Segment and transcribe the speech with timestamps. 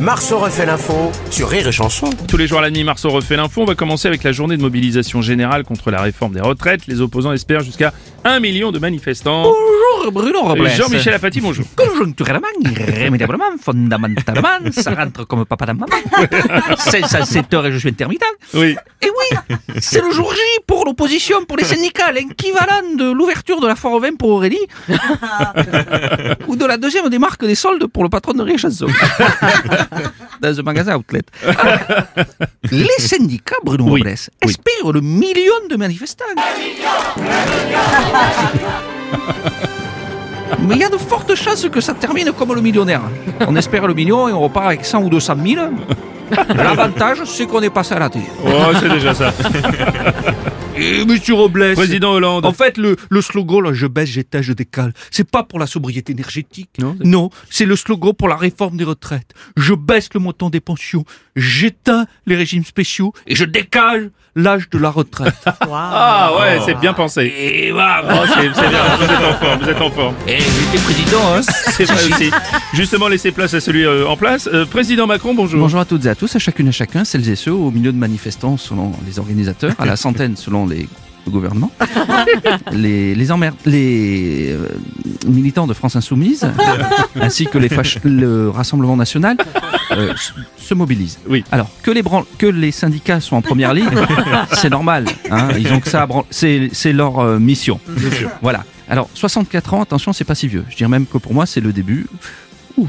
[0.00, 2.08] Marceau refait l'info sur Rire et Chanson.
[2.28, 3.62] Tous les jours à la nuit, Marceau refait l'info.
[3.62, 6.86] On va commencer avec la journée de mobilisation générale contre la réforme des retraites.
[6.86, 7.92] Les opposants espèrent jusqu'à
[8.24, 9.42] 1 million de manifestants.
[9.42, 10.68] Bonjour Bruno Robles.
[10.70, 11.64] Jean-Michel Apathy, bonjour.
[11.76, 15.92] Conjoncturellement, irrémédiablement, fondamentalement, ça rentre comme papa dans maman.
[16.78, 18.22] 507 heures et je suis intermittent.
[18.54, 18.76] Oui.
[19.02, 23.66] Et oui, c'est le jour J pour l'opposition, pour les syndicats, l'équivalent de l'ouverture de
[23.66, 24.58] la foire au vin pour Aurélie,
[26.48, 28.86] ou de la deuxième des marques des soldes pour le patron de Rire et Chanson.
[30.40, 31.22] Dans un magasin outlet.
[31.44, 31.76] Alors,
[32.70, 34.14] les syndicats, Bruno Oui, Robles,
[34.44, 34.50] oui.
[34.50, 36.24] espèrent le million de manifestants.
[40.60, 43.02] Mais il y a de fortes chances que ça termine comme le millionnaire.
[43.46, 45.66] On espère le million et on repart avec 100 ou 200 000.
[46.54, 48.26] L'avantage, c'est qu'on est passé à la télé.
[48.44, 49.32] Oh, c'est déjà ça.
[50.78, 51.74] Et monsieur Robles.
[51.74, 52.46] Président Hollande.
[52.46, 55.66] En fait, le, le slogan, là, je baisse, j'éteins, je décale, c'est pas pour la
[55.66, 56.70] sobriété énergétique.
[56.78, 59.32] Non, c'est- Non, c'est le slogan pour la réforme des retraites.
[59.56, 61.04] Je baisse le montant des pensions,
[61.36, 65.34] j'éteins les régimes spéciaux et je décale l'âge de la retraite.
[65.70, 67.22] Ah ouais, c'est bien pensé.
[67.24, 67.72] et.
[67.72, 67.76] Oh,
[68.34, 70.14] c'est c'est bien, vous êtes en forme, vous êtes en forme.
[70.26, 71.40] Et j'étais président, hein.
[71.42, 72.30] C'est vrai aussi.
[72.74, 74.48] Justement, laissez place à celui euh, en place.
[74.52, 75.60] Euh, Président Macron, bonjour.
[75.60, 77.70] Bonjour à toutes et à tous, à chacune et à chacun, celles et ceux au
[77.70, 80.88] milieu de manifestants selon les organisateurs, à la centaine selon les
[81.26, 81.70] le gouvernement,
[82.72, 84.66] les, les, emmerd- les euh,
[85.26, 86.48] militants de France Insoumise,
[87.20, 89.36] ainsi que les fach- le Rassemblement National,
[89.90, 91.18] euh, s- se mobilisent.
[91.28, 91.44] Oui.
[91.52, 93.90] Alors, que les, bran- que les syndicats soient en première ligne,
[94.52, 95.04] c'est normal.
[95.30, 97.78] hein, ils ont que ça à bran- c'est c'est leur euh, mission.
[98.40, 98.64] Voilà.
[98.88, 100.64] Alors, 64 ans, attention, c'est pas si vieux.
[100.70, 102.06] Je dirais même que pour moi, c'est le début.
[102.78, 102.88] Ouh.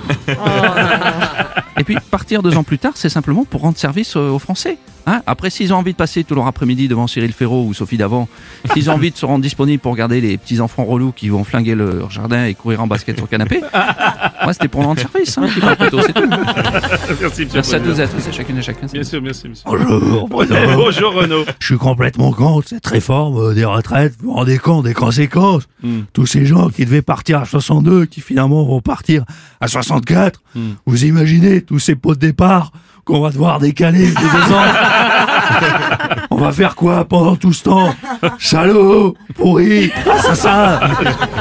[1.77, 4.77] Et puis, partir deux ans plus tard, c'est simplement pour rendre service euh, aux Français.
[5.09, 7.97] Hein Après, s'ils ont envie de passer tout leur après-midi devant Cyril Ferraud ou Sophie
[7.97, 8.27] Davant,
[8.73, 11.73] s'ils ont envie de se rendre disponibles pour regarder les petits-enfants relous qui vont flinguer
[11.73, 13.61] leur jardin et courir en basket sur le canapé,
[14.43, 15.35] moi, c'était pour rendre service.
[15.39, 16.29] Hein, qui parle plutôt, c'est tout.
[17.21, 18.85] Merci, monsieur Merci à tous et à tous, à chacune et à chacun.
[18.85, 19.63] Bien sûr, merci, monsieur.
[19.65, 20.57] Bonjour, Bruno.
[20.75, 21.45] Bonjour Renaud.
[21.59, 24.13] Je suis complètement contre cette réforme euh, des retraites.
[24.19, 25.63] Vous vous rendez compte des conséquences?
[25.81, 26.01] Hmm.
[26.13, 29.23] Tous ces gens qui devaient partir à 62, qui finalement vont partir
[29.59, 30.41] à 64.
[30.55, 30.73] Hmm.
[30.85, 32.71] Vous imaginez tous ces pots de départ
[33.09, 37.95] qu'on va devoir décaler de deux ans On va faire quoi pendant tout ce temps?
[38.37, 40.79] Salaud Pourri Assassin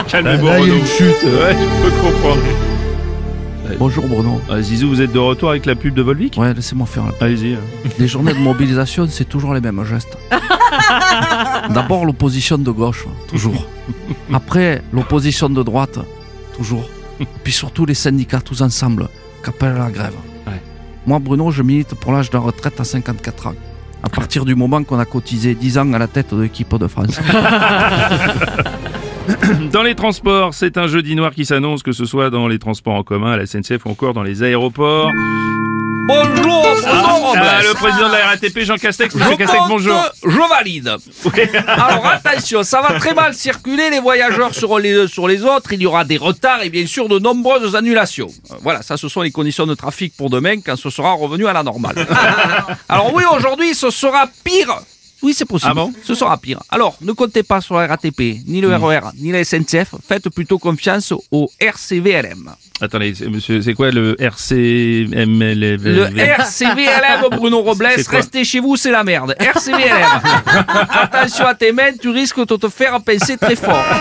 [0.08, 1.22] Calmez-vous Là, il y a une chute.
[1.24, 2.40] Ouais, je peux comprendre.
[3.78, 4.40] Bonjour Bruno.
[4.48, 6.38] Ah, Zizou, vous êtes de retour avec la pub de Volvic?
[6.38, 7.12] Ouais, laissez-moi faire là.
[7.20, 7.52] Allez-y.
[7.52, 7.58] hein.
[7.98, 10.16] Les journées de mobilisation, c'est toujours les mêmes gestes.
[11.70, 13.66] D'abord l'opposition de gauche, toujours.
[14.32, 15.98] Après l'opposition de droite,
[16.56, 16.88] toujours.
[17.44, 19.06] Puis surtout les syndicats tous ensemble,
[19.44, 20.14] qui appellent à la grève.
[21.08, 23.54] Moi, Bruno, je milite pour l'âge de la retraite à 54 ans.
[24.02, 26.86] À partir du moment qu'on a cotisé 10 ans à la tête de l'équipe de
[26.86, 27.18] France.
[29.72, 32.94] Dans les transports, c'est un jeudi noir qui s'annonce, que ce soit dans les transports
[32.94, 35.10] en commun, à la SNCF ou encore dans les aéroports.
[36.08, 36.66] Bonjour.
[36.86, 37.07] Ah,
[37.68, 40.00] le président de la RATP, Jean Castex, monsieur Castex, bonjour.
[40.24, 40.96] Je valide.
[41.66, 45.72] Alors attention, ça va très mal circuler, les voyageurs seront les uns sur les autres,
[45.72, 48.28] il y aura des retards et bien sûr de nombreuses annulations.
[48.50, 51.46] Euh, Voilà, ça ce sont les conditions de trafic pour demain quand ce sera revenu
[51.46, 52.06] à la normale.
[52.88, 54.80] Alors oui, aujourd'hui ce sera pire.
[55.22, 55.72] Oui, c'est possible.
[55.72, 56.60] Ah bon Ce sera pire.
[56.70, 59.94] Alors, ne comptez pas sur la RATP, ni le RER, ni la SNCF.
[60.06, 62.50] Faites plutôt confiance au RCVLM.
[62.80, 68.92] Attendez, c'est- monsieur, c'est quoi le RCML Le RCVLM, Bruno Robles, restez chez vous, c'est
[68.92, 69.34] la merde.
[69.40, 70.20] RCVLM.
[71.02, 73.84] Attention à tes mains, tu risques de te faire pincer très fort.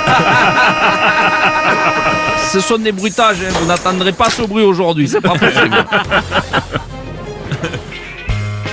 [2.52, 5.84] Ce sont des bruitages, hein, vous n'attendrez pas ce bruit aujourd'hui, c'est pas possible.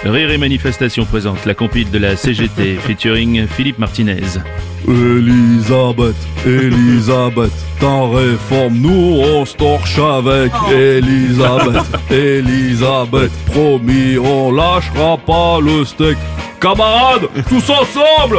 [0.04, 4.38] Rire et Manifestation présente la compile de la CGT featuring Philippe Martinez.
[4.86, 15.58] Elisabeth, Elisabeth, ta réforme, nous on se torche avec Elisabeth, Elisabeth, promis, on lâchera pas
[15.60, 16.18] le steak.
[16.60, 18.38] Camarades, tous ensemble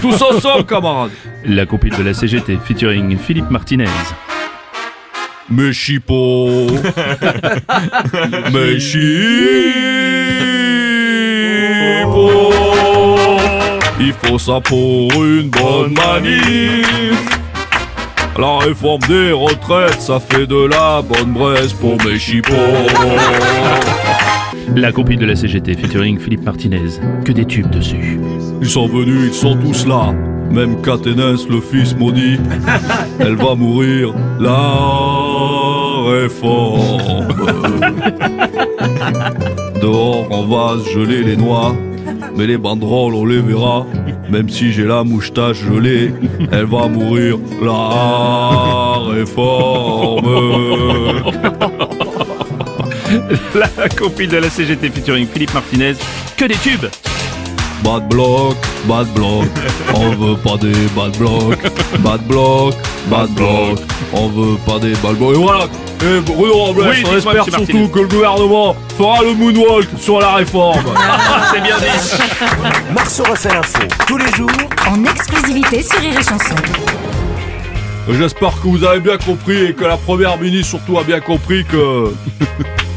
[0.00, 1.10] Tous ensemble, camarades
[1.44, 3.88] La compile de la CGT featuring Philippe Martinez.
[5.50, 6.66] Mes chipots
[8.52, 10.07] Mes chipots
[14.00, 17.28] Il faut ça pour une bonne manif
[18.38, 22.52] La réforme des retraites, ça fait de la bonne braise pour mes chipots
[24.76, 27.00] La compile de la CGT featuring Philippe Martinez.
[27.24, 28.20] Que des tubes dessus.
[28.60, 30.14] Ils sont venus, ils sont tous là
[30.50, 32.38] Même Caténès, le fils maudit
[33.18, 37.28] Elle va mourir, la réforme
[39.82, 41.74] Dehors en vase, geler les noix.
[42.38, 43.84] Mais les banderoles, on les verra.
[44.30, 46.14] Même si j'ai la moustache gelée,
[46.52, 47.36] elle va mourir.
[47.60, 50.24] La réforme.
[53.56, 55.94] La compil de la CGT featuring Philippe Martinez.
[56.36, 56.86] Que des tubes
[57.82, 58.56] Bad block,
[58.86, 59.48] bad block,
[59.94, 61.58] on veut pas des bad block,
[62.00, 62.74] bad block,
[63.08, 63.78] bad block,
[64.12, 65.34] on veut pas des bad block.
[65.34, 65.64] Et voilà,
[66.02, 70.34] et Bruno Robles, Oui, on espère surtout que le gouvernement fera le moonwalk sur la
[70.34, 70.82] réforme.
[71.52, 74.50] C'est bien dit Marceau refait l'info tous les jours
[74.88, 76.54] en exclusivité sur Rire et Chanson.
[78.10, 81.64] J'espère que vous avez bien compris et que la première ministre surtout a bien compris
[81.64, 82.12] que...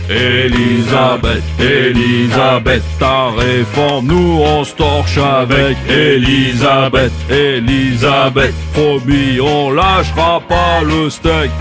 [0.09, 10.81] Elisabeth, Elisabeth, ta réforme, nous on se torche avec Elisabeth, Elisabeth, promis, on lâchera pas
[10.83, 11.51] le steak.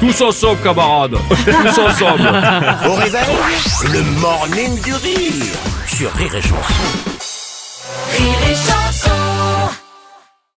[0.00, 1.16] Tous ensemble, camarades.
[1.44, 2.28] Tous ensemble.
[2.86, 3.36] Au réveil,
[3.92, 5.44] le morning du rire
[5.86, 6.74] sur Rire et Chanson.
[8.12, 8.85] Rire et Chanson.